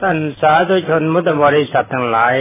[0.00, 2.36] ท่านสาธุชนมุตบริษัททั้งหลาย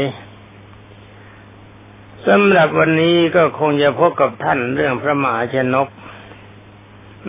[2.28, 5.88] สำหรับวันนี้ก็คงจะพบกับท่านเรื่องพระมหาชนก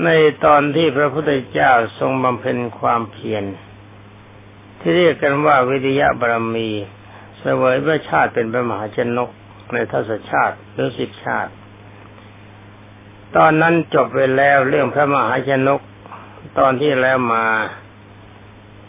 [0.05, 0.09] ใน
[0.45, 3.45] ตอนที่พระพุทธเจ้าทรงบำเพ็ญความเพียร
[4.81, 6.69] ที่เรียกกันว่าวิทยาบารมี
[7.39, 9.31] เสวยพระชาติเป็นพระมหาชนก
[9.73, 11.53] ในทศชาติหรือสิบชาติ
[13.37, 15.81] ตอนนั้นจบไปแล้วเรื่องพระมหาชนก
[16.59, 17.45] ตอนที่แล้วมา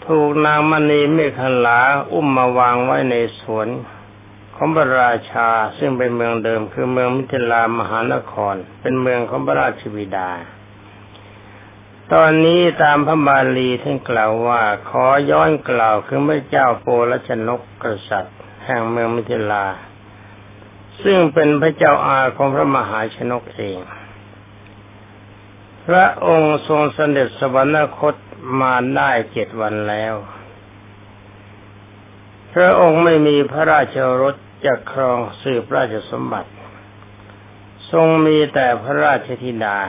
[0.07, 1.79] ถูกนางมณีเมฆลา
[2.11, 3.67] อุ้มมาวางไว้ในสวน
[4.55, 10.29] ของพระราชาซึ่งเป็นเมืองเดิมคือเมืองมิถิลามหานคร เป็นเมืองของพระราชบิดา
[12.13, 19.65] ตอนนี้ตามพระบาลีท่านกล่าวว่า ขอย้อนกล่าวคือพระเจ้าโปรชนกกษัตริย์ แห่งเมืองมิถิลา
[21.03, 23.77] ซึ่งเป็นพระเจ้าอาของพระมหาชนกเอง
[25.87, 28.15] พระองค์ทรงเสด็จสวรรคต
[28.61, 30.15] มาได้เจ็ดวันแล้ว
[32.53, 34.35] พระองค์ไม่มีพระราชรถ
[34.65, 36.51] จะครองสืบราชสมบัติ
[37.91, 39.79] ทรงมีแต่พระราชธิดา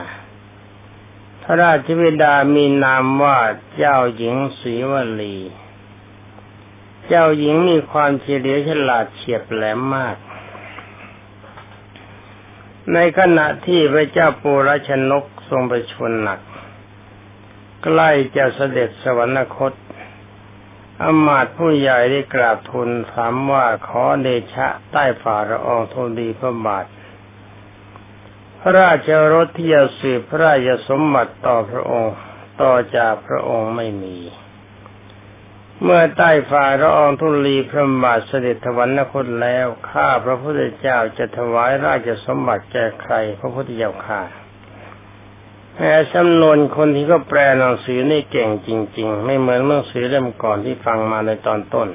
[1.43, 3.39] พระราชธิดามีนามว่า
[3.75, 5.37] เจ้าหญิงศรีวลี
[7.07, 10.17] เจ้าหญิงมีความเฉลียวฉลาดเฉียบแหลมมาก
[12.93, 16.39] ในขณะที่พระเจ้าปูรชนก ทรงประชวรหนัก
[17.83, 19.73] ใกล้จะเสด็จสวรรคต
[21.03, 26.85] อมาตผู้ใหญ่ได้กราบทูลถามว่าขอเดชะใต้ฝ่าละองทูลดีพระบาท
[28.59, 32.15] พระราชรถที่จะสืบพระราชสมบัติต่อพระองค์
[32.61, 34.17] ต่อจากพระองค์ไม่มี
[35.83, 44.21] เมื่อใต้ฝ่าละอองทุลีพระบาทเสด็จถวันนครแล้ว ข้าพระพุทธเจ้าจะถวายราชสมบัติแก่ใครพระพุทธเจ้าข้า
[45.79, 51.87] แม้จำนวนคนที่ก็แปลหนังสือนี่เก่งจริง ๆ ไม่เหมือนหนังสือเล่มก่อนที่ฟังมาในตอนต้น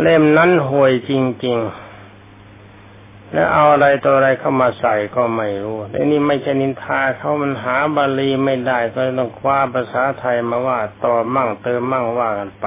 [0.00, 1.12] เล่มนั้นห่วยจ
[1.44, 12.66] ริง ๆ แล้วเอาอะไรตัวอะไรเข้ามาใส่ก็ไม่รู้แต่นี่ไม่ใช่นินทาเขามันหาบาลีไม่ได้ก็ต้องคว้าภาษาไทยมาว่าต่อมั่งเติมมั่งว่ากันไป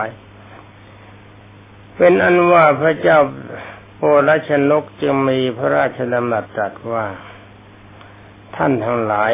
[1.98, 3.20] เป็นอันว่าพระเจ้า
[3.98, 7.06] โปรชนกจึงมีพระราชดำรัสตรัสว่า
[8.56, 9.34] ท่านทั้งหลาย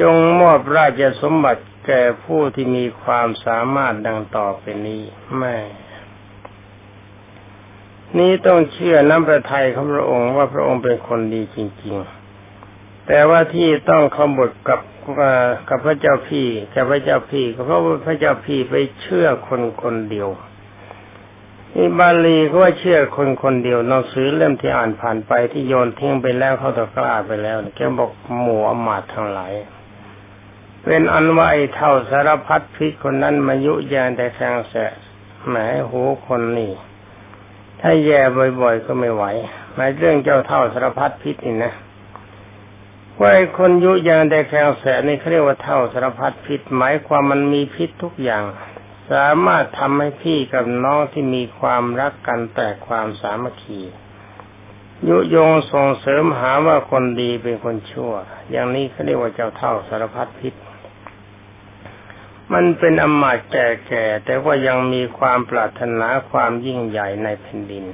[0.00, 5.02] จงมอบราชสมบัติแก่ผู้ที่มีความสามารถดังต่อไปนี้
[5.38, 5.56] แม่
[8.18, 11.94] นี้ต้องเชื่อน้ำพระทัยของพระองค์ว่าพระองค์เป็นคนดีจริง
[12.50, 14.80] ๆ แต่ว่าที่ต้องขบฏกับ
[15.68, 20.28] กับพระเจ้าพี่กับพระเจ้าพี่ก็เพราะว่าพระเจ้าพี่ไปเชื่อคนคนเดียว
[21.76, 29.52] นี่บาลีก็ว่าเชื่อคนคนเดียวหนังสือเล่มที่อ่านผ่านไปที่โยนทิ้งไปแล้วเขาตะกร้าไปแล้วแกบอกหมู่อมาตทั้งหลาย
[30.84, 34.74] เป็นอันว่าไอ้เท่าสารพัดพิษคนนั้นมายุแยงแต่แสงแส
[35.48, 35.56] แหม
[35.90, 36.72] หูคนนี่
[37.80, 38.20] ถ้าแย่
[38.60, 39.24] บ่อยๆก็ไม่ไหว
[39.74, 41.72] หมายเรื่องเจ้าเท่าสารพัดพิษนี่นะ
[43.18, 48.44] ว่าไอ้คนยุยงแต่แสงแสนี่เขาเรียกว่าเท่าสารพัดพิษ หมายความมันมีพิษทุกอย่าง
[49.12, 53.80] สามารถทำให้พี่กับน้องที่มีความรักกันแต่ความสามัคคี
[55.08, 58.12] ยุยงส่งเสริมหาว่าคนดีเป็นคนชั่ว
[58.50, 60.54] อย่างนี้เขาเรียกว่าเจ้าเท่าสารพัดพิษ
[62.52, 67.84] มันเป็นอมาตแก่ๆแต่ว่ายังมีความปรารถนาความยิ่งใหญ่ในแผ่นดิน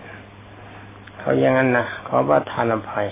[1.19, 3.09] เขาอย่างนั้นนะขอประทานอภัย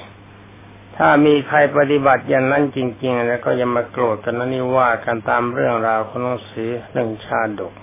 [0.96, 7.74] ถ้ามีใครปฏิบัติอย่างนั้นจริง ๆ แล้วก็อย่ามาโกรธกันนะนี่ว่ากันตามเรื่องราวของหนังสือเรื่องชาดก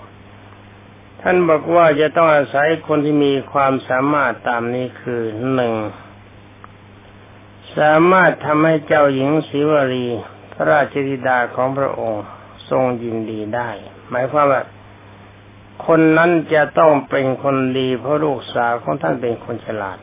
[1.20, 5.22] ท่านบอกว่าจะต้องอาศัยคนที่มีความสามารถตามนี้คือ
[5.54, 5.74] หนึ่ง
[7.78, 10.06] สามารถทำให้เจ้าหญิงศิวรี
[10.52, 12.24] พระราชธิดาของพระองค์
[12.70, 13.70] ทรงยินดีได้
[14.10, 14.62] หมายความว่า
[15.86, 19.98] คนนั้นจะต้องเป็นคนดีเพราะลูกสาวของท่านเป็นคนฉลาด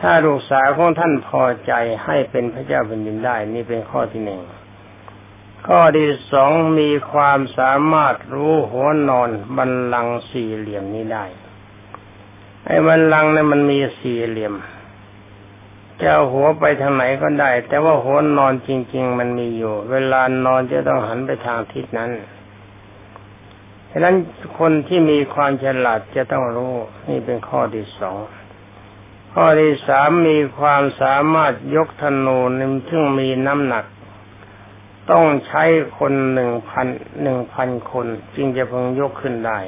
[0.00, 1.72] ถ้าลูกสาวของท่านพอใจ
[2.04, 4.40] ให้เป็นพระเจ้าแผ่นดินได้ นี่เป็นข้อที่หนึ่ง
[5.66, 11.24] ข้อที่สองมีความสามารถรู้หัวนอนบันลังสี่เหลี่ยมนี้ได้
[12.66, 14.54] ไอ้บันลังเนี่ยมันมีสี่เหลี่ยม
[16.00, 22.10] จะเอาหัวไปทางไหนก็ได้ แต่ว่าหัวนอนจริง ๆ มันมีอยู่ เวลานอนจะต้องหันไปทางทิศนั้น
[23.90, 24.14] ฉะนั้น
[24.58, 26.74] คนที่มีความฉลาดจะต้องรู้
[27.08, 28.18] นี่เป็นข้อที่สอง
[29.34, 33.84] ข้อที่สามมีความสามารถยกธนูนึงซึ่งมีน้ำหนัก
[35.10, 35.64] ต้องใช้
[35.98, 36.86] คนหนึ่งพัน
[37.22, 39.58] หนึ่งพันคนจึงจะพึงยกขึ้นได้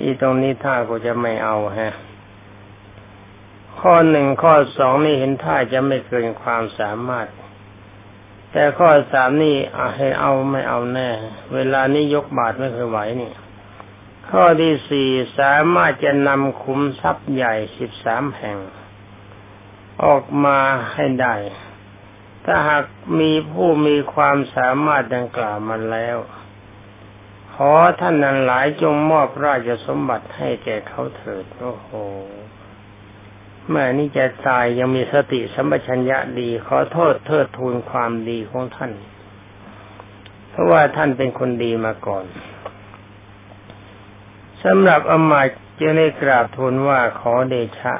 [0.00, 1.92] อีตรงนี้ถ้าก็จะไม่เอาฮะ
[3.80, 7.28] ข้อหนึ่งข้อสองนี่เห็นท่าจะไม่เกินความสามารถ
[8.52, 9.56] แต่ข้อสามนี่
[9.96, 11.10] ให้เอาไม่เอาแน่
[11.54, 13.32] เวลานี้ยกบาทไม่เคยไหวนี่
[14.30, 15.08] ข้อที่สี่
[15.38, 18.58] สามารถจะนำคุ้มทรัพย์ใหญ่สิบสามแห่ง
[20.04, 20.58] ออกมา
[20.92, 21.34] ให้ได้
[22.44, 22.84] ถ้าหาก
[23.20, 26.18] มีผู้มีความสามารถดังกล่าวมาแล้ว
[27.54, 31.90] ขอท่านนั้นหลายจงมอบราชสมบัติให้แก่เขาเถิดโอ้โห
[33.70, 38.92] แม่นี่จะตายยังมีสติสัมปชัญญะดี ขอโทษเทิดทูนความดีของท่าน
[40.50, 42.24] เพราะว่าท่านเป็นคนดีมาก่อน
[44.64, 45.48] สำหรับอมาต
[45.78, 47.94] จึงได้กราบทูลว่าขอเดชะ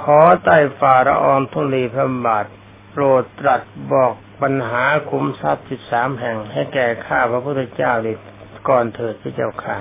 [0.00, 2.46] ขอใต้ฝ่าละอองทุลีพระบาท
[2.90, 8.12] โปรดตรัสบอกปัญหาคุ้มทรัพย์สิบสามแห่งให้แก่ข้าพระพุทธเจ้าดิ
[8.68, 9.78] ก่อนเถิดพระเจ้าค่ะ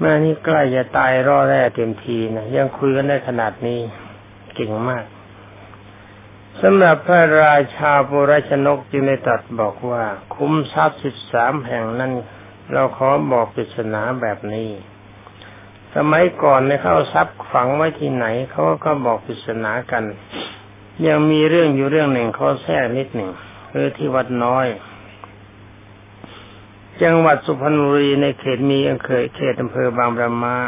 [0.00, 3.80] แม่นี่ใกล้จะตายรอแร่เต็มทีนะยังคุยกันได้ขนาดนี้
[4.54, 5.04] เก่งมาก
[6.60, 10.04] สำหรับพระราชาปุรชนกจึงได้ตรัสบอกว่า
[10.34, 12.12] คุ้มทรัพย์สิบสามแห่งนั้น
[12.72, 14.70] เราขอบอกปริศนาแบบนี้
[15.94, 20.04] สมัยก่อนในเข้าทรัพย์ฝังไว้ที่ไหนเขาก็บอกปริศนากัน
[21.06, 23.30] ยังมีเรื่องอยู่เรื่องหนึ่งเขาแทรกนิดหนึ่ง
[23.70, 24.66] คือที่วัดน้อย
[27.02, 30.58] จังหวัดสุพรรณบุรีในเขตมีอำเภอเขตอำเภอบางประมา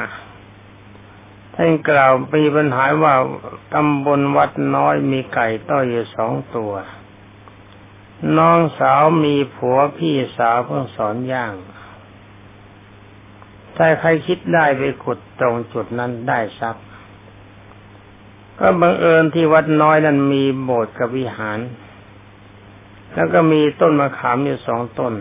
[1.55, 3.14] ท่านกล่าวมีปัญหาว่า
[3.75, 6.73] ตำบลวัดน้อยมีไก่ต้อยอยู่สองตัว
[8.38, 11.55] น้องสาวมีผัวพี่สาวเพิ่งสอนย่าง
[13.76, 16.85] ถ้าใครคิดได้ไปขุดตรงจุดนั้นได้ทรัพย์
[18.58, 21.58] ก็บังเอิญที่วัดน้อยนั้นมีโบสถ์กับวิหาร
[23.14, 25.14] แล้วก็มีต้นมะขามอยู่สองต้น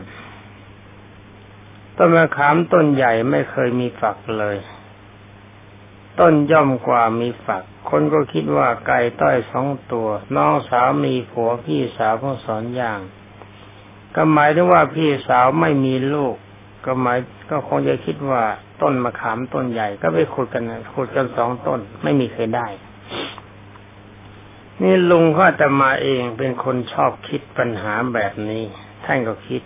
[1.98, 4.58] ต้นมะขามต้นใหญ่ไม่เคยมีฝักเลย
[6.20, 13.00] ต้นย่อมกว่ามีฝัก คนก็คิดว่าไก่ต้อยสองตัว น้องสาวมีผัวพี่สาวเพิ่งสอนอย่าง
[14.16, 16.36] ก็หมายถึงว่าพี่สาวไม่มีลูก
[16.86, 17.18] ก็หมาย
[17.50, 18.44] ก็คงจะคิดว่า
[18.82, 22.68] ต้นมะขามต้นใหญ่ก็ไปขุดกันขุดกันสองต้น ไม่มีใครได้
[24.82, 28.64] นี่ลุงก็จะมาเองเป็นคนชอบคิดปัญหาแบบนี้
[29.06, 29.62] ท่านก็คิด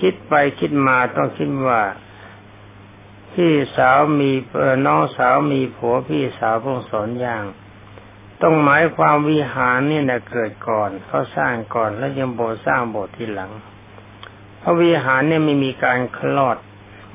[0.00, 1.80] คิดไปคิดมาต้องคิดว่า
[3.32, 4.30] พี่สาวมี
[4.86, 7.44] น้องสาวมีผัวพี่สาวพงสอนอย่าง
[8.42, 13.50] ต้องหมายความวิหารนี่นะเกิดก่อนเขาสร้างก่อนแล้วยังโบสร้างโบสถ์ที่หลัง
[14.58, 16.56] เพราะวิหารเนี่ยไม่มีการคลอด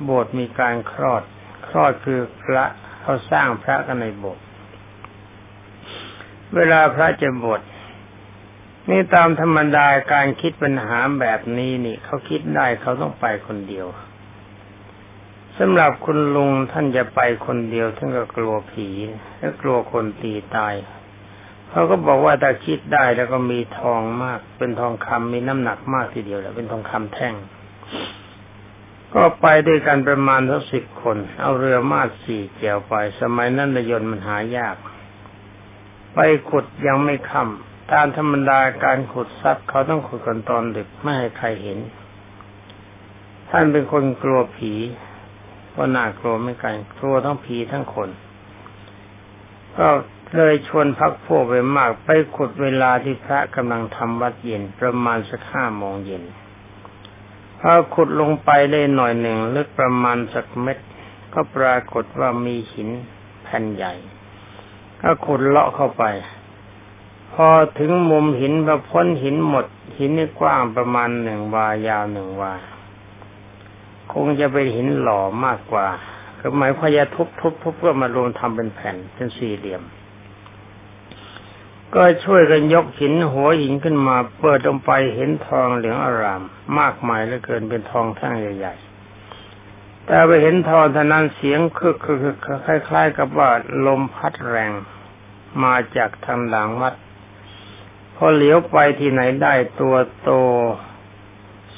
[0.04, 1.22] โบสถ์มีการคลอด
[1.66, 2.64] คลอดคือพระ
[3.00, 4.44] เขาสร้างพระกันในโบสถ์
[6.54, 7.60] เวลาพระจะบวช
[8.90, 13.86] นี่ตามธรรมดาการคิดปัญหาแบบนี้นี่เขาคิดได้เขาต้องไปคนเดียว
[15.58, 18.88] สำหรับคุณลุงท่านจะไปคนเดียวท่านก็กลัวผี
[19.38, 20.74] และกลัวคนตีตาย
[21.70, 27.34] เขาก็บอกว่าถ้าคิดได้แล้วก็มีทองมาก เป็นทองคำมีน้ำหนักมากทีเดียวแหละเป็นทองคำแท่ง
[29.14, 34.76] ก็ไปด้วยกันประมาณทั้งสิบคน เอาเรือมาดสี่เกี่ยวไป สมัยนั้นเรือยนต์มันหายาก
[36.14, 36.18] ไป
[36.48, 41.78] ขุดยังไม่ค่ำ ตามธรรมดาการขุดทรัพย์เขาต้องขุดกันตอนดึกไม่ให้ใครเห็น
[43.50, 44.72] ท่านเป็นคนกลัวผี
[45.74, 48.08] ก็น่ากลัวไม่กันกลัวทั้งผีทั้งคน
[49.76, 49.88] ก็
[50.36, 56.22] เลยชวนพักพวกไปมาก ไปขุดเวลาที่พระกำลังทำวัดเย็นประมาณสักห้าโมงเย็น
[57.60, 60.78] พอขุดลงไปได้หน่อยหนึ่งลึกประมาณสักเม็ด
[61.34, 62.88] ก็ปรากฏว่ามีหิน
[63.42, 63.94] แผ่นใหญ่
[65.02, 66.04] ก็ขุดเลาะเข้าไป
[67.32, 67.48] พอ
[67.78, 69.66] ถึงมุมหินพอพ้นหินหมด
[69.98, 72.52] หินนี่กว้างประมาณหนึ่งวายาวหนึ่งวา
[74.12, 75.86] คงจะเป็นหินหล่อมากกว่า
[76.38, 79.82] คือหมายความจะทุบทุบทุบก็มารวมทำเป็นแผ่นเป็นสี่เหลี่ยม
[81.94, 86.42] ก็ช่วยกันยกหินหัวหินขึ้นมาเปิดลงไปเห็นทองเหลืองอาราม
[86.78, 93.50] มากมายเหลือเกินเป็นทองแท่งใหญ่ๆ แต่ไปเห็นทองท่านั้นเสียงคึกคึกคล้ายๆ กับว่า
[93.86, 94.70] ลมพัดแรง
[95.64, 96.94] มาจากทางหลังวัด
[98.16, 100.30] พอเหลียวไปที่ไหนได้ตัวโต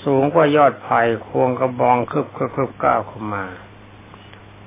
[0.02, 3.44] สูงกว่ายอดไผ่ควงกระบองคึบคึบคึบก้าวเข้ามา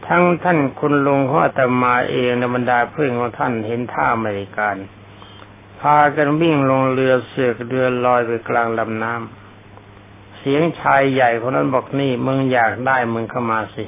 [0.08, 4.76] ทั้งท่านคุณลุงเขาแต่มาเองในบรรดาเพื่อนของท่านเห็นท่าอเมริกัน
[5.80, 13.86] พากันวิ่งลงเรือเสือกเรือลอยไปกลางลำน้ำเสียงชายใหญ่คนนั้นบอกนี่มึงอยากได้มึงเข้ามาสิ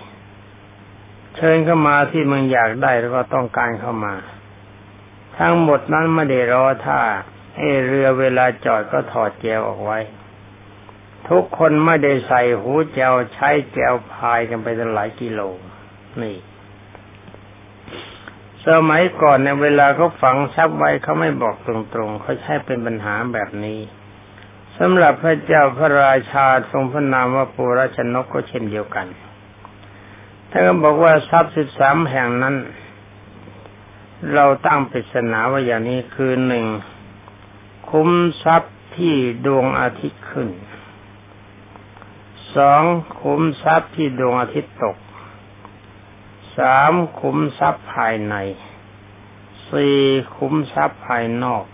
[1.35, 4.15] เชิญเข้ามาที่มึงอยากได้แล้วก็ต้องการเข้ามา
[5.37, 7.01] ทั้งหมดนั้นไม่ได้รอท่า
[7.55, 9.99] ให้เรือเวลาจอดก็ถอดแจวออกไว้
[11.29, 15.41] ทุกคนไม่ได้ใส่หูแจวใช้แจวพายกันไปตั้งหลายกิโล
[16.21, 16.37] นี่
[18.67, 23.79] สมัยก่อนในเวลาเขาฝังทรัพย์ไว้เขาไม่บอกตรงๆเขาใช้เป็นปัญหาแบบนี้
[24.77, 29.07] สำหรับพระเจ้าพระราชาทรงพระนามว่าปุราชนกก็เช่นเดียวกัน
[30.49, 32.55] ท่านก็บอกว่าทรัพย์สิบสามแห่งนั้น
[34.35, 36.65] เราตั้งปริศนาว่าอย่างนี้คือหนึ่ง
[37.89, 38.11] คุ้ม
[38.43, 39.15] ทรัพย์ที่
[39.45, 40.49] ดวงอาทิตย์ขึ้น
[42.55, 42.83] สอง
[43.21, 44.97] คุ้มทรัพย์ที่ดวงอาทิตย์ตก
[46.57, 48.35] สามคุ้มทรัพย์ภายใน
[49.71, 49.99] สี่
[50.37, 51.65] คุ้มทรัพย์ภายนอก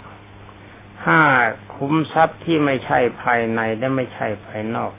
[1.06, 1.22] ห้า
[1.76, 4.92] คุ้มทรัพย์ที่ไม่ใช่ภายในและไม่ใช่ภายนอก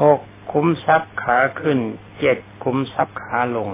[0.00, 0.20] หก
[0.52, 1.78] คุ้มทรัพย์ขาขึ้น
[2.20, 3.68] เจ็ดคุ้มทรัพย์ขาลง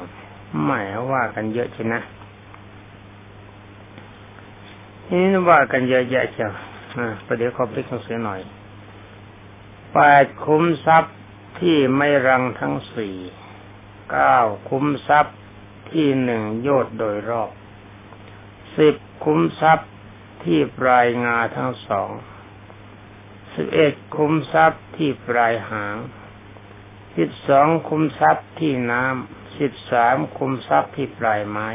[0.65, 2.03] หมายว่ากันเยอะใช่นะ
[5.11, 6.53] นี่ว่ากันเยอะแยะเชียว
[6.97, 8.41] อ่าประเดี๋ยวขอพลิกหนังสือหน่อย
[9.95, 11.17] แปดคุ้มทรัพย์
[11.61, 13.17] ที่ไม่รังทั้งสี่
[14.11, 15.37] เก้าคุ้มทรัพย์
[15.91, 17.51] ที่หนึ่งโยดโดยรอบ
[18.79, 18.95] สิบ
[19.25, 19.91] คุ้มทรัพย์
[20.45, 22.11] ที่ปลายงาทั้งสอง
[23.55, 25.97] สิบเอ็ดคุ้มทรัพย์ที่ปลายหาง
[27.17, 31.69] สิบสองคุ้มทรัพย์ที่น้ำสิบสามคุ้มทรัพย์ที่ปลายไม้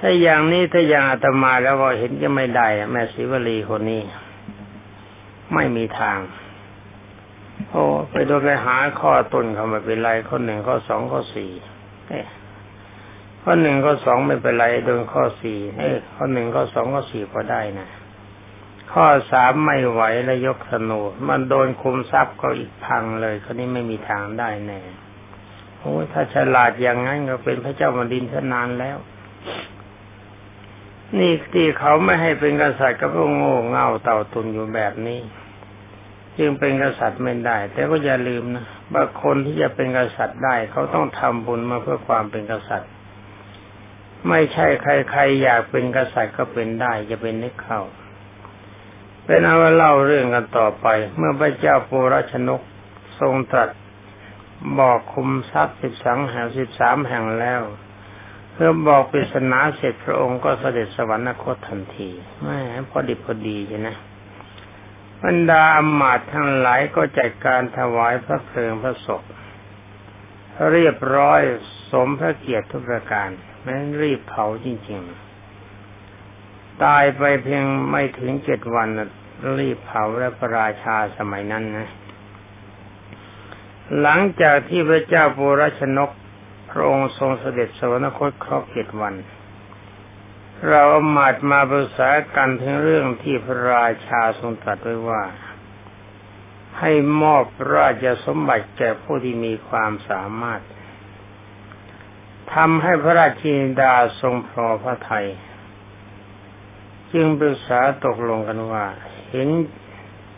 [0.00, 4.02] ถ้าอย่างนี้ถ้าอย่างอาตมาแล้วก็เห็นจะไม่ได้แม่ศิวลีคนนี้
[5.54, 6.18] ไม่มีทาง
[7.70, 11.50] โอ้ไปโดนไปหาข้อต้นเขาไม่เป็นไรข้อหนึ่งข้อสองข้อสี่
[13.42, 17.88] ข้อหนึ่งข้อสองไม่เป็นไรโดนข้อสี่เอ้ข้อหนึ่งข้อสองข้อสี่ก็ได้นะ
[18.92, 24.80] ข้อสามไม่ไหวแล้วยกสนุมันโดนคุมทรัพย์ก็อีกพังเลยคนนี้ไม่มีทางได้แน่
[25.78, 28.98] โอ้ถ้าฉลาดอย่างนั้นก็เป็นพระเจ้าแผ่นดินทนานแล้ว
[31.18, 35.20] นี่ที่เขาไม่ให้เป็นกษัตริย์ก็เพราะโง่เง่าเต่าตุนอยู่แบบนี้
[36.38, 38.64] จึงเป็นกษัตริย์ไม่ได้ แต่ก็อย่าลืมนะ
[38.94, 42.90] บางคนที่จะเป็นกษัตริย์ได้ เขาต้องทำบุญมาเพื่อความเป็นกษัตริย์
[44.28, 47.80] ไม่ใช่ใครๆอยากเป็นกษัตริย์ก็เป็นได้จะเป็นนึกเข้า
[49.24, 50.86] เป็นเอาเล่าเรื่องกันต่อไป
[51.16, 52.60] เมื่อพระเจ้าปูรชนก
[53.20, 53.70] ทรงตรัส
[54.78, 57.60] บอกคุมทรัพย์สิบสองแห่งสิบสามแห่งแล้ว
[58.60, 62.10] เพื่อบอกปริศนาเสร็จพระองค์ก็เสด็จสวรรคตทันที
[62.42, 62.58] ไม่
[62.90, 63.88] พอดีพอดีใช่ไหม
[65.22, 69.22] บรรดาอมาตทั้งหลายก็จัดการถวายพระเพลิงพระศพ
[70.72, 71.40] เรียบร้อย
[71.90, 73.28] สมพระเกียรติทุกประการ
[73.62, 75.00] แม้รีบเผาจริง
[75.80, 78.88] ๆ ตายไปเพียงไม่ถึงเจ็ดวัน
[79.58, 81.88] รีบเผาและพระราชาสมัยนั้นนะ
[84.00, 86.10] หลังจากที่พระเจ้าปุรชนก
[86.70, 89.14] พระองค์ทรงเสด็จสวรรคตครบเจ็ดวัน
[90.68, 95.22] เราอมาตมาปรึกษากันถึงเรื่องที่พระราชาทรงตรัสไว้ว่า
[96.78, 100.60] ให้มอบราชสมบัติแก่ผู้ที่มีความสามารถ
[102.54, 105.28] ทำให้พระราชินดาทรงพอพระทัย
[107.12, 108.86] จึงปรึกษาตกลงกันว่า
[109.28, 109.48] เห็น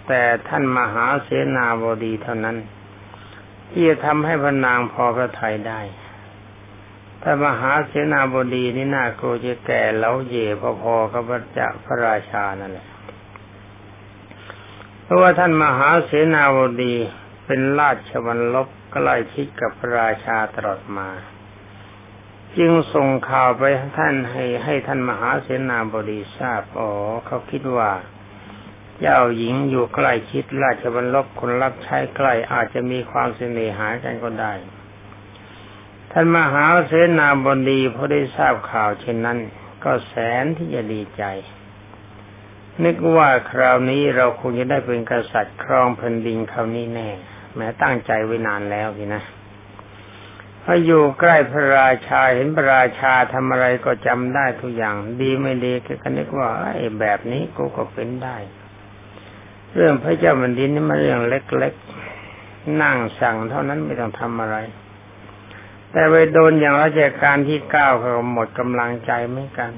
[0.07, 2.57] แต่ท่านมหาเสนาบดีเท่านั้น
[3.71, 5.81] ที่จะทำให้พระนางพอพระทัยได้
[7.23, 10.47] ถ้ามหาเสนาบดีนี่น่ากลัวจะแก่แล้วเย่
[10.83, 12.87] พอๆกับพระจ้าพระราชานั่นแหละ
[15.02, 16.95] เพราะว่าท่านมหาเสนาบดี
[17.47, 21.09] เป็นราชวัลลบใกล้ชิดกับพระราชาตลอดมา
[22.59, 23.64] จึงส่งข่าวไป
[23.99, 26.91] ท่านให้ให้ท่านมหาเสนาบดีทราบอ๋อ
[27.26, 27.93] เขาคิดว่า
[29.00, 34.52] เจ้าหญิงอยู่ใกล้ชิดราชวัลลบคนรับใช้ใกล้อาจจะมีความเสน่หากันก็ได้
[36.14, 39.38] ท่านมหาเสนาบดีพอได้ทราบข่าวเช่นนั้น
[39.85, 41.25] ก็แสนที่จะดีใจ
[42.85, 47.09] นึกว่าคราวนี้เราคงจะได้เป็นกษัตริย์ครองแผ่นดินคราวนี้แน่
[47.57, 49.23] แม้ตั้งใจไว้นานแล้วสินะ
[50.62, 58.37] พออยู่ใกล้พระราชาเห็นพระราชาทำอะไรก็จำได้ทุกอย่าง ดีไม่ดีก็นึกว่าไอ้แบบนี้กูก็เป็นได้
[59.75, 64.59] เรื่องพระเจ้าแผ่นดินนี่มันเรื่องเล็กๆนั่งสั่งเท่านั้นไม่ต้องทำอะไร
[65.93, 69.73] แต่ไปโดนอย่างราชการที่เก้าเขาหมดกำลังใจไม่กัน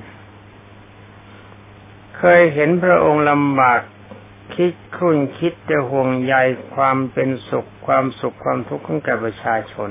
[2.17, 3.81] เคยเห็นพระองค์ลำบาก
[4.55, 6.35] คิดคุ้นคิดจะห่วงใย
[6.75, 9.91] ความเป็นสุขความสุขความทุกข์ของแก่ประชาชน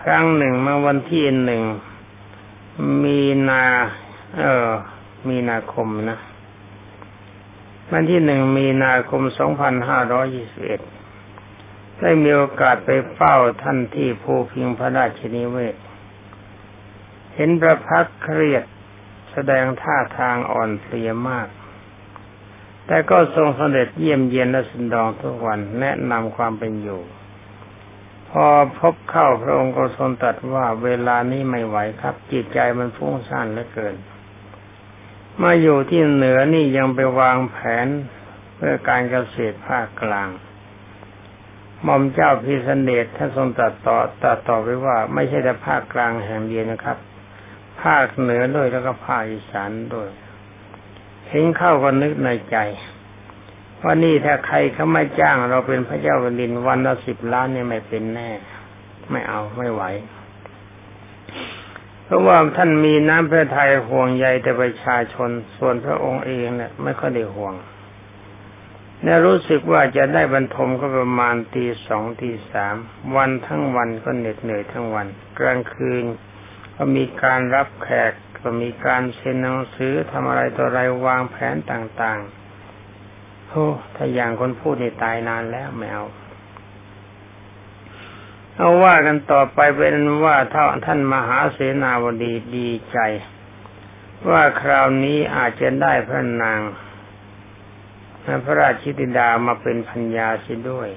[0.00, 1.62] ครั้งหนึ่งเมื่อวันที่หนึ่ง
[3.02, 3.64] มีนา
[4.38, 4.70] เออ
[5.28, 6.18] มีนาคมนะ
[7.92, 10.80] วันที่หนึ่งมีนาคมสองพันห้าร้อยยี่สิบเอ็ด
[12.00, 15.76] ได้มีโอกาสไปเฝ้าท่านที่ภูพิงพระราชนิเวศ
[17.34, 18.64] เห็นพระพักเครียด
[19.32, 21.48] แสดงท่าทางอ่อนเพลียมาก
[22.86, 27.02] แต่ก็ทรงสเสด็จเยี่ยมเยียนและสันดองทุกวันแนะนำความเป็นอยู่
[28.28, 28.46] พอ
[28.78, 33.96] พบเข้าพระองค์ก็ทรงตรัสว่าเวลานี้ไม่ไหวครับ จิตใจมันฟุ้งซ่านเหลือเกิน
[35.42, 37.86] มาอยู่ที่เหนือนี่ยังไปวางแผน
[38.56, 40.28] เพื่อการเกษตรภาคกลาง
[41.84, 46.98] หม่อมเจ้าพิสเดชท่านทรงตัดต่อตัดต่อไปว่า ไม่ใช่แต่ภาคกลางแห่งเดียวนะครับ
[47.82, 50.08] ภาคเหนือด้วยแล้วก็ภาคอีสานด้วย
[51.28, 52.56] เห็นเข้าก็นึกในใจ
[53.82, 58.30] ว่านี่ถ้าใครเขาไม่จ้างเราเป็นพระเจ้าแผ่นดินวันละสิบล้านเนี่ยไม่เป็นแน่
[59.10, 59.82] ไม่เอาไม่ไหว
[62.04, 67.54] เพราะว่าท่านมีน้ำพระทัยห่วงใยแต่ประชาชนส่วนพระองค์เองเนี่ยไม่ค่อยได้ห่วง
[69.04, 72.74] เนี่ยรู้สึกว่าจะได้บรรทมก็ประมาณตีสองตีสาม
[73.16, 75.06] วันทั้งวันก็เหน็ดเหนื่อยทั้งวัน
[75.38, 76.04] กลางคืน
[76.76, 86.06] ก็มีการรับแขกก็มีการเซ็นหนังสือทำอะไรต่ออะไรวางแผนต่างๆโอ้ถ้าอย่างคนพูดในตายนานแล้วไม่เอา
[88.56, 89.94] เอาว่ากันต่อไปเป็น
[90.24, 92.98] ว่าท่าท่านมหาเสนาบดีดีใจ
[94.30, 96.60] ว่าคราวนี้อาจจะได้พระนาง
[98.24, 100.88] พระราชิติดามาเป็นพัญญาสิด้วย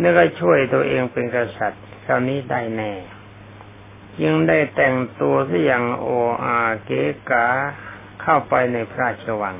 [0.00, 2.92] นี่ก็ช่วยตัวเองเป็นกษัตริย์คราวนี้ได้แน่
[4.24, 6.06] ยังได้แต่งตัวที่อย่างโอ
[6.44, 6.90] อาเก
[7.30, 7.46] กา
[8.22, 9.56] เข้าไปในพระราชวัง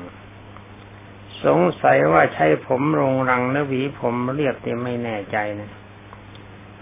[1.45, 5.71] สงสัยว่าใช้ผมรงรังนวีผมเรียบแต่ไม่แน่ใจนะ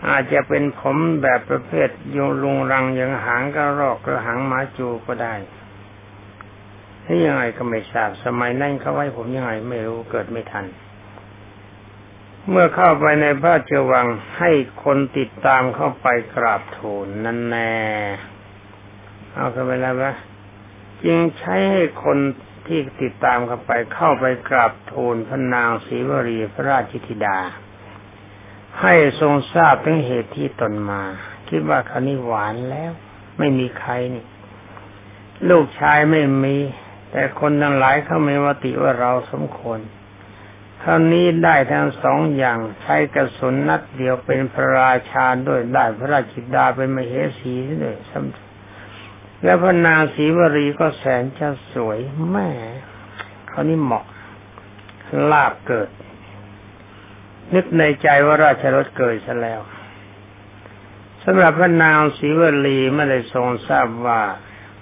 [0.08, 5.36] อาจจะเป็นผมแบบประเภทโยลุงรังยังหางกระรอกกระหางมาจูก็ได้
[7.12, 10.66] นี่ยังไงก็ไม่ทราบสมัยนั้นเขาไว้ผมยังไงไม่รู้เกิดไม่ทัน
[12.50, 14.52] เมื่อเข้าไปในพระเจวังให้
[14.84, 17.74] คนติดตามเข้าไปกราบทูลนั่นแน่
[19.34, 20.14] เอาเข้าไปแล้วะ
[21.04, 22.18] จึงใช้ให้คน
[22.68, 27.40] ที่ติดตามเข้าไปเข้าไปกราบทูลพระนางศรีวรีพระราชธิดา
[28.82, 31.02] ให้ทรงทราบถึงเหตุที่ตนมา
[31.50, 32.92] คิดว่าคานี้หวานแล้ว
[33.38, 34.26] ไม่มีใครนี่
[35.50, 36.56] ลูกชายไม่มี
[37.12, 39.80] แต่คนทั้งหลายเขาไม่วติว่าเราสมควร
[40.84, 52.00] คราวนี้ได้ทั้งสองอย่างใช้กระสุนนัดเดียวเป็นพระราชาด้วยได้พระราชิดาเป็นมเหสีด้วยซ้ำแล้วพระนางศรีวรีก็แสนจะสวย
[52.32, 52.50] แม่
[53.48, 54.06] เขานี่เหมาะ
[55.32, 55.90] ลาบเกิด
[57.54, 59.62] นึกในใจว่าราชรถเกิดซะแล้ว
[61.24, 64.22] สำหรับพระนางศรีวลีไม่ได้ทรงทราบว่า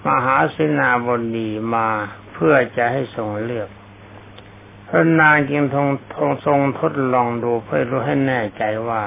[0.06, 1.88] มหาเสนาบดีมา
[2.32, 3.68] เพื่อจะให้ทรงเลือก
[4.88, 9.04] พระนางจึงทงทงทรงทดลองดูเพื่อรู้ให้แน่ใจว่า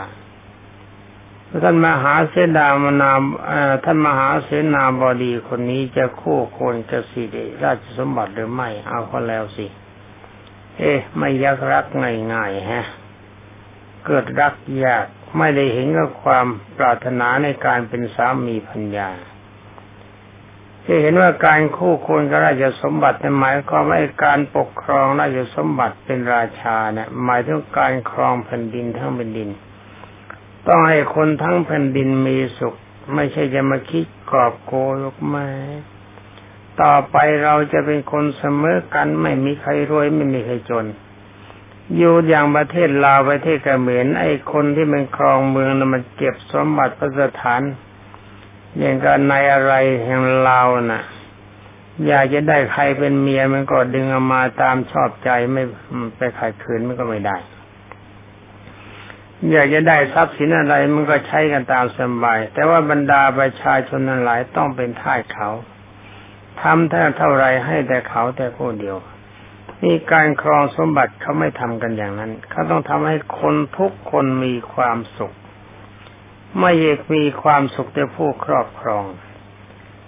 [1.63, 3.11] ท่านมหาเสนามนา
[3.83, 9.65] ท่านมหาเสนาบดีคนนี้จะคู่ควรกับสิเดราชสมบัติหรือไม่ เอาก็แล้วสิ
[10.77, 11.85] เอ๊ะ ไม่ยักรัก
[12.33, 12.85] ง่ายๆฮะ
[14.05, 14.53] เกิดรัก
[14.85, 15.05] ยาก
[15.37, 16.45] ไม่ได้เห็นกับความ
[16.77, 19.09] ปรารถนาในการเป็นสามีพัญญา
[20.85, 29.49] ที่เห็นว่าการคู่ควรกับราชสมบัติหมายความว่าการปกครองราชสมบัติเป็นราชาเนี่ยหมายถึงการครองแผ่นดินทั้งแผ่นดิน
[30.67, 32.75] ต้องให้คนทั้งแผ่นดินมีสุข
[33.13, 35.47] ไม่ใช่จะมาคิดกอบโกยกมา
[36.81, 40.85] ต่อไปเราจะเป็นคนเสมอกันไม่มีใครรวยไม่มีใครจน
[41.97, 47.61] อยู่อย่างประเทศลาวประเทศเขมรไอ้คนที่เป็นครองเมืองนะมันเก็บสมบัติประสถาน
[48.77, 51.03] อย่างกันในอะไรแห่งเรานะ่ะ
[52.07, 55.63] อยากจะได้ใครเป็นเมียมันก็ดึงออกมาตามชอบใจไม่
[56.17, 57.37] ไปขายคืนมันก็ไม่ได้
[59.49, 65.49] อยากจะได้ทรัพย์สินอะไรมันก็ใช้กันตามสบาย แต่ว่าบรรดาประชาชนนั้นหลายต้องเป็นท่าเขา
[66.61, 68.97] ทำเท่าเท่าไรให้แต่เขาแต่ผู้เดียว
[69.83, 75.33] นี่การครองสมบัติเขาไม่ทำกันอย่างนั้น เขาต้องทำให้คนทุกคนมีความสุข
[76.59, 79.05] ไม่เอกมีความสุขแต่ผู้ครอบครอง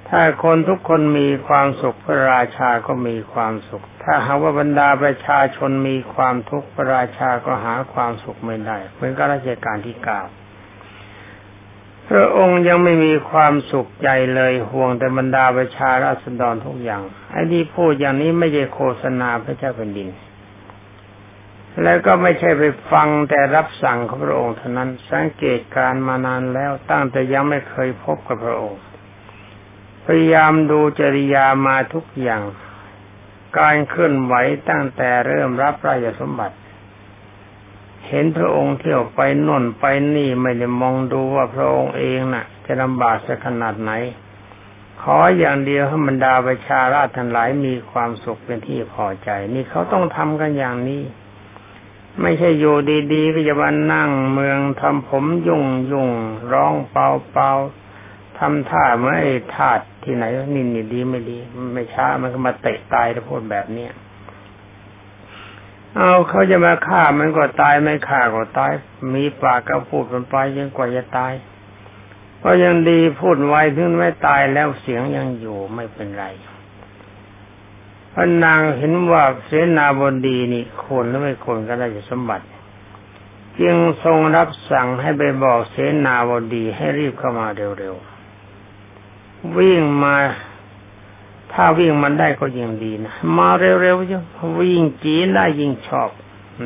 [0.09, 10.21] ถ้าคนทุกคนมีความสุขพระราชาก็มีความสุข ถ้าหาว่าบรรดาประชาชนมีความทุกข์พระราชาก็หาความสุขไม่ได้เหมือนกับราชการที่เก้า
[12.09, 17.01] พระองค์ยังไม่มีความสุขใจเลยห่วงแต่บรรดาประชาราษฎรทุกอย่าง
[17.31, 20.09] ไอ้ที่พูดอย่างนี้ไม่ใช่โฆษณาพระเจ้าแผ่นดิน
[21.81, 28.81] แล้วก็ไม่ใช่ไปฟังแต่รับสั่งของพระองค์เท่านั้นสังเกตการมานานแล้วตั้งแต่ยังไม่เคยพบกับพระองค์
[30.05, 32.43] พยายามดูจริยามาทุกอย่าง
[33.59, 34.33] การเคลื่อนไหว
[34.69, 36.57] ตั้งแต่เริ่มรับราชสมบัติ
[38.07, 43.91] เห็นพระองค์เที่ยวไปน่นไปนี่ไม่ได้มองดูว่าพระองค์เองน่ะ จะลำบากสักขนาดไหน
[45.01, 51.01] ขออย่างเดียวให้บรรดาประชาราชทั้งหลายมีความสุขเป็นที่พอใจ นี่เขาต้องทำกันอย่างนี้
[52.21, 52.75] ไม่ใช่อยู่
[53.13, 56.09] ดีๆก็จะมานั่งเมืองทำผมยุ่งยุ่ง
[56.51, 57.51] ร้องเปล่าเปล่า
[58.37, 60.23] ทำท่าเมื่อไอ้ธาตุที่ไหน
[60.53, 61.37] นี่นี่ดีไม่ดี
[61.73, 63.91] ไม่ช้ามันก็มาเตะตายถ้าพูดแบบเนี้ย
[65.95, 68.71] เอาเขาจะมาฆ่ามันก็ตายไม่ฆ่าก็ตาย
[69.15, 71.33] มีปากก็พูดมันไปยังกว่าจะตาย
[72.43, 76.25] ก็ยังดีพูดไว้ถึงไม่ตายแล้วเสียงยังอยู่ไม่เป็นไร
[78.13, 82.45] พระนางเห็นว่าเสนาบดีนี่คนหรือไม่คนก็ได้สมบัติ
[83.61, 87.47] จึงทรงรับสั่งให้ไปบอกเสนาบดีให้รีบเข้ามา
[87.79, 90.15] เร็วๆวิ่งมา
[91.51, 94.23] ถ้าวิ่งมันได้ก็ยิ่งดีนะมาเร็วๆจ้ะ
[94.59, 96.09] วิ่งจีนได้ยิ่งชอบ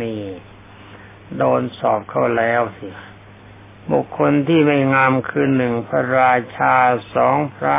[0.01, 0.19] นี่
[1.37, 2.87] โดนสอบเข้าแล้วสิ
[3.91, 6.75] บุคคลที่ไม่งามคือหนึ่งพระราชา
[7.13, 7.77] สองพระ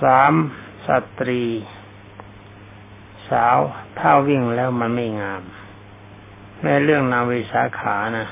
[0.00, 0.32] สาม
[0.86, 1.44] สตรี
[3.30, 3.58] สาว
[3.98, 5.42] ถ้าวิ่งแล้วมันไม่งาม
[6.64, 8.26] ในเรื่องนาวิสาขานะ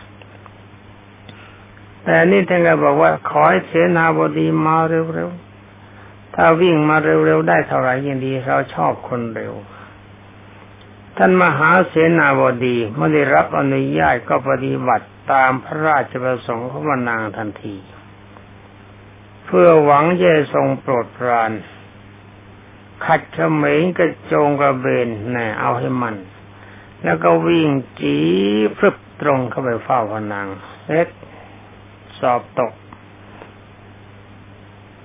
[2.05, 9.53] แต่นี่ท่านก็บอกว่าขอให้เสนาบดีมาเร็วๆ ถ้าวิ่งมาเร็วๆ ได้เท่าไหร่ยิ่งดี เราชอบคนเร็ว
[11.17, 17.77] ท่านมหาเสนาบดีเมื่อได้รับอนุญาตก็ปฏิบัติตามพระราชประสงค์ของนางทันที
[19.47, 21.51] เพื่อหวังจะทรงโปรดปราน
[23.05, 26.15] ขัดเขมงกระโจงกระเบนแน่เอาให้มัน
[27.05, 27.69] แล้วก็วิ่ง
[28.01, 28.17] จี
[28.77, 30.47] พรึบตรงเข้าไปเฝ้าพนาง
[30.83, 31.09] เซ็ต
[32.19, 32.73] สอบตก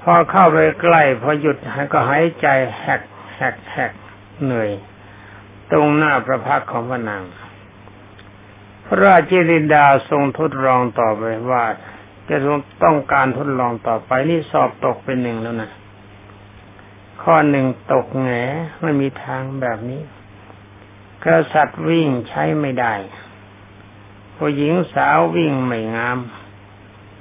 [0.01, 1.57] พอเข้าไปใกล้ พอหยุด
[1.93, 2.47] ก็หายใจ
[2.79, 3.01] แหก
[3.35, 3.91] แหกแหก
[4.43, 4.69] เหนื่อย
[5.71, 7.23] ตรงหน้าพระพักของพระนาง
[8.85, 11.63] พระราชินิดาทรงทดลองต่อไปว่า
[12.29, 12.37] จะ
[12.83, 15.71] ต้องการทดลองต่อไปนี่สอบตกเป็นหนึ่งแล้วนะ
[17.23, 20.01] ข้อหนึ่งตกแหงไม่มีทางแบบนี้
[21.23, 22.93] กษัตริย์วิ่งใช้ไม่ได้
[24.35, 26.19] ผู้หญิงสาววิ่งไม่งาม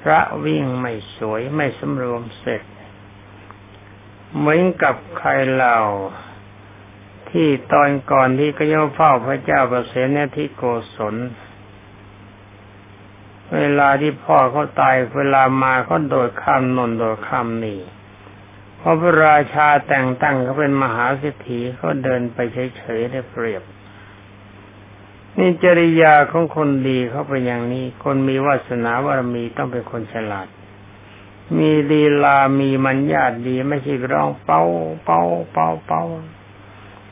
[0.03, 2.63] พระวิ่งไม่สวยไม่สำรวมเสร็จ
[4.37, 5.79] เหมือนกับใครเล่า
[7.31, 10.63] ที่ตอนก่อนที่ก็ย่อเฝ้าพระเจ้าประเสนทิโก
[10.95, 11.15] ศล
[13.55, 17.81] เวลาที่พ่อเขาตายเวลามาเขาโดดข้ามนนโดดข้ามนี่
[18.81, 22.39] พอพระราชาแต่งตั้งเขาเป็นมหาเศรษฐีเขาเดินไป
[22.77, 23.63] เฉยๆได้เปรียบ
[25.39, 30.49] นี่จริยาของคนดีเขาเป็นอย่างนี้ คนมีวาสนาบารมีต้องเป็นคนฉลาด
[31.59, 34.63] มีดีลามีมัญญาตดีไม่ใช่ร้องเป้า
[35.05, 36.05] เป้าเป้าเป้า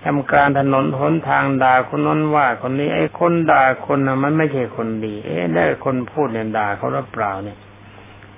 [0.04, 7.58] ทำการถนนหนทางด่าคนนั้นว่าคนนี้ไอ้คนด่าคนน่ะมันไม่ใช่คนดี เอ๊ะได้คนพูดเนี่ยด่าเขาหรือเปล่าเนี่ย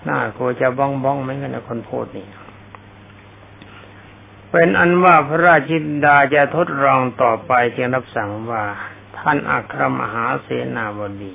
[0.05, 2.27] หน้ากลัวจะบ้องบ้องเหมือนกันนะคนพูดนี่
[4.51, 8.65] เป็นอันว่าพระราชิดาจะทดลองต่อไปจึงรับสั่งว่า
[9.19, 11.35] ท่านอัครมหาเสนาบดี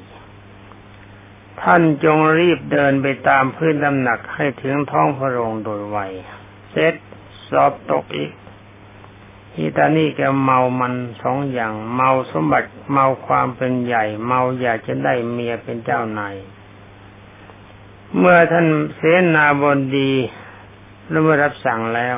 [1.62, 5.98] ท่านจงรีบเดินไปตามพื้นลำหนักให้ถึงท้องพระโรงโดยไว
[6.70, 6.96] เสร็จ
[7.50, 8.32] สอบตกอีก
[9.56, 16.36] อีตานี่แกเมามันสองอย่าง เมาสมบัติเมาความเป็นใหญ่ เมาอยากจะได้เมียเป็นเจ้านาย
[18.18, 19.02] เมื่อท่านเส
[19.36, 19.64] นาบ
[19.96, 20.12] ดี
[21.10, 22.18] แล้รับสั่งแล้ว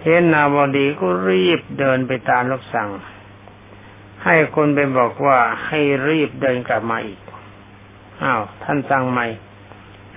[0.00, 2.90] เสนาบดีก็รีบเดินไปตามรับสั่ง
[4.24, 7.20] ให้คนไปบอกว่าให้รีบเดินกลับมาอีก
[8.22, 9.26] อ้าวท่านสั่งใหม่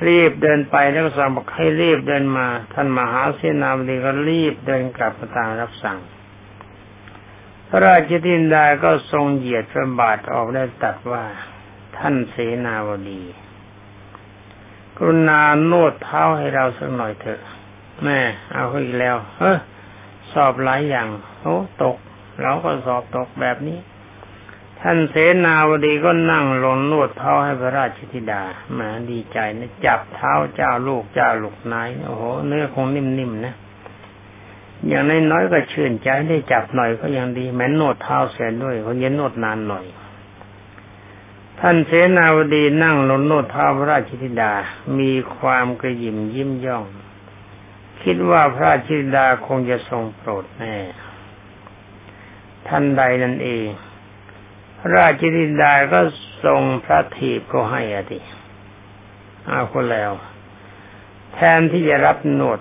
[0.07, 5.99] รีบเดินไปแล้วสั่งบอกให้รีบเดินมา ท่านมหาเสนาบดีก็รีบเดินกลับมาตามรับสั่ง
[7.67, 11.23] พระราชทินดาก็ทรงเหยียดพระบาทออกได้ตัดว่า
[11.97, 13.21] ท่านเสนาวดี
[14.97, 17.41] กรุณาโนดเท้าให้เราสักหน่อยเถอะ
[18.03, 18.19] แม่
[18.53, 19.53] เอาอีกแล้ว เฮ้
[20.33, 21.07] สอบหลายอย่าง
[21.41, 21.97] โอ้ตก
[22.41, 23.79] เราก็สอบตกแบบนี้
[24.79, 25.15] ท่านเส
[25.45, 28.43] นาวดีก็นั่งลงนวดเท้าให้พระราชธิดา
[28.77, 33.55] มาดีใจนะจับเท้าเจ้าลูกเจ้าลูกนายโอ้โหเนื้อคงนิ่มๆนะ
[34.87, 39.85] อย่างน้อยๆก็ชื่นใจได้จับหน่อยก็ยังดีแม้นวดเท้าเสียด้วยคนเย็นนวดนานหน่อย
[41.59, 44.53] ท่านเสนาวดีนั่งลงนวดเท้าพระราชธิดา
[44.99, 46.83] มีความกระยิมยิ้มย่อง
[48.03, 50.75] คิดว่าพระราชธิดาคงจะทรงโปรดแน่
[52.67, 53.65] ท่านใดนั่นเอง
[54.79, 55.99] พระราชธิดาก็
[56.45, 58.19] ทรงพระถีบก็ให้อธิ
[59.47, 60.11] เอาคนแล้ว
[61.33, 62.59] แทนที่จะรับหนวด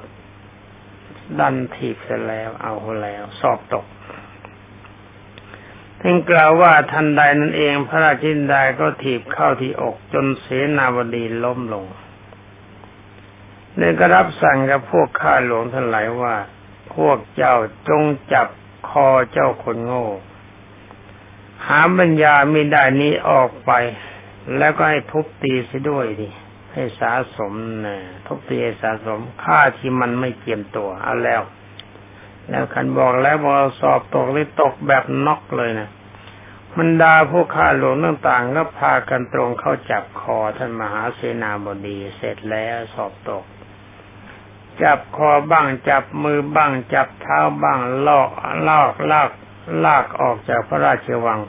[1.41, 3.87] ดันถีบเสร็จแล้ว เอาคนแล้ว สอบตก
[6.01, 11.85] ท่านกล่าวว่าทันใดนั่นเอง พระราชินดาก็ถีบเข้าที่อกจนเสนาบดีล้มลง
[13.79, 16.37] เลยก็รับสั่งกับพวกข้าหลวงทั้งหลายว่า
[16.95, 17.55] พวกเจ้า
[17.89, 18.49] จงจับ
[18.89, 20.07] คอเจ้าคนโง่
[21.67, 23.73] หาปัญญาไม่ได้นี้ออกไป
[24.59, 26.29] แล้วก็ให้ทุบตีเสียด้วยดิ
[26.73, 27.53] ให้สะสม
[27.87, 31.43] นะทุบตีให้สะสมค่าที่มันไม่เกียมตัวเอาแล้ว
[32.49, 35.91] แล้วคันบอกแล้วบอกสอบตกเลยตกแบบน็อกเลยนะ
[36.77, 43.45] มันดาผู้ฆ่าหลวงต่างๆก็พากันตรงเข้าจับคอท่านมหาเสนาบดีเสร็จแล้วสอบตก
[44.83, 48.31] จับคอบ้างจับมือบ้าง จับเท้าบ้างลอก
[48.69, 49.31] ลอกลาก
[49.85, 51.41] ลากออกจากพระราชวัง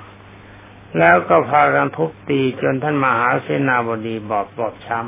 [0.99, 4.99] แล้วก็พากันทุบตีจนท่านมหาเสนาบดีบอบบอบช้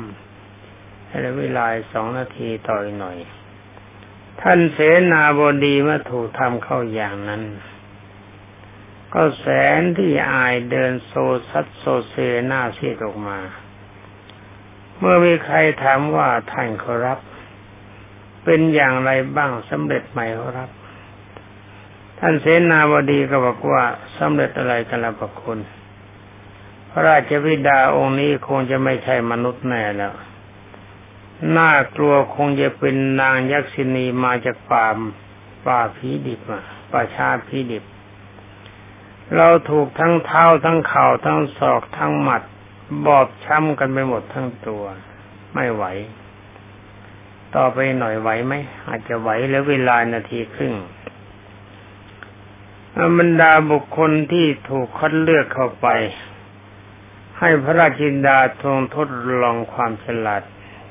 [0.52, 3.18] ำให้เวลาสองนาทีต่อยหน่อย
[4.40, 4.78] ท่านเส
[5.12, 7.42] นาบดีเมื่อถูกทำเข้าอย่างนั้น
[9.14, 9.46] ก็แส
[9.78, 11.12] นที่อายเดินโซ
[11.50, 12.14] ซัดโซเซ
[12.46, 13.38] หน้าซีดออกมา
[14.98, 17.18] เมื่อมีใครถามว่าท่านขอรับ
[18.48, 20.70] เป็นอย่างไรบ้างสำเร็จไหมขอรับ
[22.18, 23.84] ท่านเสนาบดีก็บอกว่า
[24.18, 25.58] สำเร็จอะไรกันละพระคุณ
[26.90, 30.12] พระราชธิดาองค์นี้คงจะไม่ใช่มนุษย์แน่แล้ว
[31.56, 34.86] น่ากลัวคงจะเป็นนางยักษินีมาจากป่า
[35.66, 37.84] ป่าผีดิบมาป่าชาผีดิบ
[39.36, 42.42] เราถูกทั้งเท้าทั้งเข่าทั้งศอกทั้งหมัด
[43.06, 44.84] บอบช้ำกันไปหมดทั้งตัว
[45.54, 45.84] ไม่ไหว
[47.54, 48.54] ต่อไปหน่อยไหวไหม
[48.88, 50.74] อาจจะไหวแล้วเวลานาทีครึ่ง
[53.18, 55.88] บรรดาบุคคลที่ถูกคัดเลือกเข้าไป
[57.38, 59.08] ให้พระราชินดาทรงทด
[59.40, 60.42] ลองความฉลาด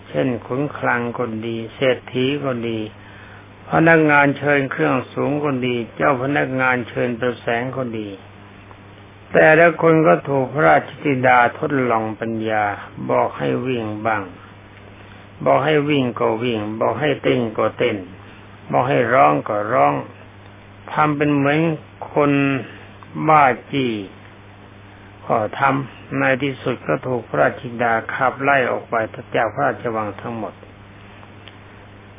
[0.09, 2.79] เช่นขุนคลังคนดี เศรษฐีคนดี
[3.71, 8.09] พนักงานเชิญเครื่องสูงคนดี เจ้าพนักงานเชิญตัวแสงคนดี
[9.33, 12.63] แต่ละคนก็ถูกพระราชินดาทดลองปัญญา
[13.09, 14.23] บอกให้วิ่งบ้าง
[15.45, 17.97] บอกให้วิ่งก็วิ่ง บอกให้เต้นก็เต้น
[18.71, 19.93] บอกให้ร้องก็ร้อง
[20.93, 21.59] ทำเป็นเหมือน
[22.13, 22.31] คน
[23.27, 23.91] บ้าจี้
[25.25, 28.95] ก็ทำในที่สุดก็ถูกพระราชิดาขับไล่ออกไป
[29.35, 30.53] จากพระราชวังทั้งหมด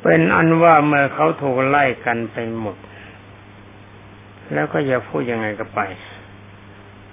[0.01, 2.77] เป็นอันว่าเมื่อเขาถูกไล่กันไปหมด
[4.53, 5.81] แล้วก็จะพูดยังไงก็ไป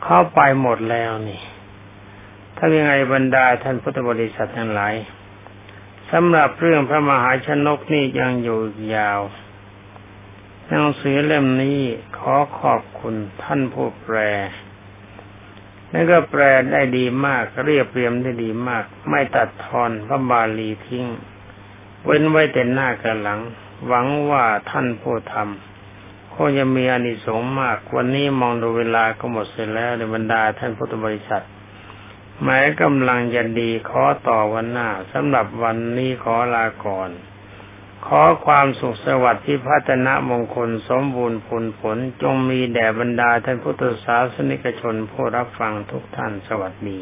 [0.02, 1.40] เข้าไปหมดแล้วนี่
[2.56, 4.94] ถ้ายังไงบรรดาท่านพุทธบริษัททั้งหลาย
[6.16, 8.61] สำหรับเรื่องพระมหาชนกนี่ยังอยู่
[8.94, 9.20] ยาว
[10.68, 11.81] หนังสือเล่มนี้
[12.18, 14.18] ขอขอบคุณท่านผู้แปล
[15.92, 21.07] นั่นก็แปลได้ดีมากเรียบเรียมได้ดีมาก ไม่ตัดทอนพระบาลีทิ้ง
[22.05, 23.40] เว้นไว้แต่หน้ากับหลัง
[23.87, 31.44] หวังว่าท่านผู้ทำคงจะมีอานิสงส์มาก วันนี้มองดูเวลาก็หมดเสร็จแล้วในบรรดาท่านพุทธบริษัท
[32.42, 37.11] หมายกำลังจะดีขอต่อวันหน้าสำหรับวันนี้ขอลาก่อน
[38.07, 47.01] ขอความสุขสวัสดิ์ที่พัฒนามงคลสมบูรณ์ผลผลจงมีแด่บรรดาท่านพุทธศาสนิกชนผู้รับฟังทุกท่านสวัสดี